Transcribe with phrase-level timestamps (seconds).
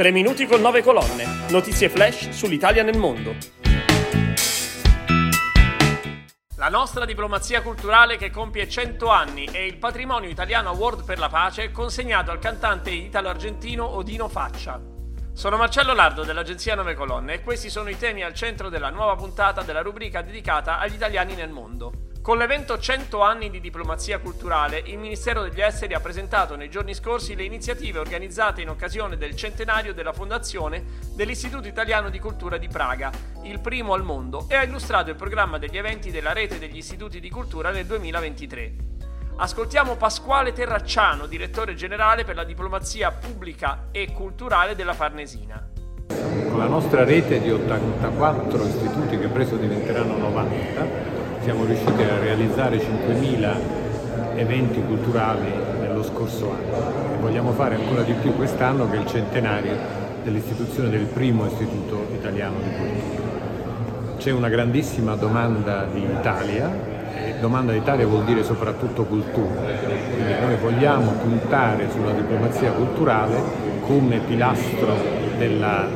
[0.00, 1.26] 3 minuti con 9 colonne.
[1.50, 3.34] Notizie flash sull'Italia nel mondo.
[6.56, 11.28] La nostra diplomazia culturale che compie 100 anni e il Patrimonio Italiano Award per la
[11.28, 14.80] Pace consegnato al cantante italo-argentino Odino Faccia.
[15.34, 19.16] Sono Marcello Lardo dell'agenzia Nove Colonne e questi sono i temi al centro della nuova
[19.16, 22.08] puntata della rubrica dedicata agli italiani nel mondo.
[22.30, 26.94] Con l'evento 100 anni di diplomazia culturale, il Ministero degli Esteri ha presentato nei giorni
[26.94, 30.84] scorsi le iniziative organizzate in occasione del centenario della fondazione
[31.16, 33.10] dell'Istituto Italiano di Cultura di Praga,
[33.42, 37.18] il primo al mondo, e ha illustrato il programma degli eventi della rete degli istituti
[37.18, 38.74] di cultura nel 2023.
[39.38, 45.68] Ascoltiamo Pasquale Terracciano, direttore generale per la diplomazia pubblica e culturale della Farnesina.
[46.06, 52.76] Con la nostra rete di 84 istituti che presto diventeranno 90, siamo riusciti a realizzare
[52.76, 53.54] 5.000
[54.36, 59.06] eventi culturali nello scorso anno e vogliamo fare ancora di più quest'anno che è il
[59.06, 59.76] centenario
[60.22, 63.28] dell'istituzione del primo istituto italiano di cultura.
[64.18, 66.70] C'è una grandissima domanda di Italia
[67.14, 73.40] e domanda d'Italia vuol dire soprattutto cultura, quindi noi vogliamo puntare sulla diplomazia culturale
[73.86, 74.94] come pilastro
[75.38, 75.88] della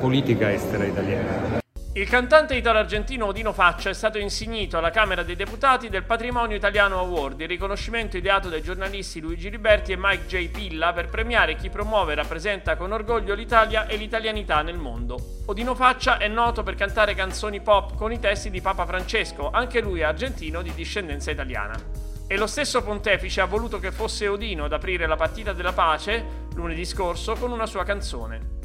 [0.00, 1.62] politica estera italiana.
[1.96, 6.98] Il cantante italo-argentino Odino Faccia è stato insignito alla Camera dei Deputati del Patrimonio Italiano
[6.98, 10.48] Award, il riconoscimento ideato dai giornalisti Luigi Liberti e Mike J.
[10.48, 15.44] Pilla per premiare chi promuove e rappresenta con orgoglio l'Italia e l'italianità nel mondo.
[15.46, 19.80] Odino Faccia è noto per cantare canzoni pop con i testi di Papa Francesco, anche
[19.80, 21.80] lui argentino di discendenza italiana.
[22.26, 26.48] E lo stesso pontefice ha voluto che fosse Odino ad aprire la partita della pace
[26.54, 28.62] lunedì scorso con una sua canzone.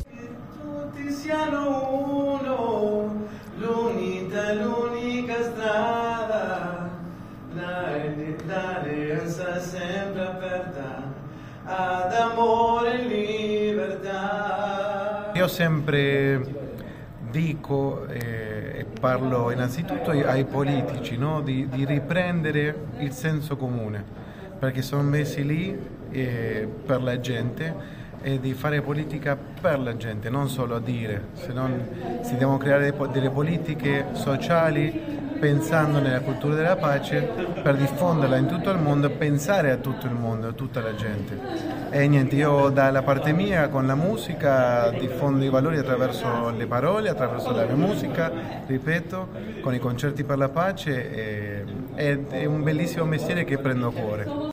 [9.38, 11.04] È sempre aperta
[11.66, 13.04] ad amore e
[13.68, 15.32] libertà.
[15.36, 16.68] Io sempre
[17.30, 21.42] dico eh, e parlo innanzitutto ai politici no?
[21.42, 24.04] di, di, riprendere il senso comune,
[24.58, 25.78] perché sono messi lì
[26.10, 31.28] eh, per la gente e di fare politica per la gente, non solo a dire,
[31.34, 37.22] se non si devono creare delle politiche sociali pensando nella cultura della pace
[37.64, 41.40] per diffonderla in tutto il mondo, pensare a tutto il mondo, a tutta la gente.
[41.90, 47.10] E niente, io dalla parte mia con la musica diffondo i valori attraverso le parole,
[47.10, 48.32] attraverso la mia musica,
[48.66, 49.28] ripeto,
[49.62, 54.48] con i concerti per la pace e, è un bellissimo mestiere che prendo a cuore.